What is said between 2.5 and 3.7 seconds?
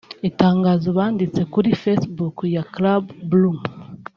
ya Club Blu